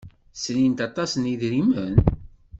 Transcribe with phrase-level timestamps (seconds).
[0.41, 1.95] Srint aṭas n yidrimen?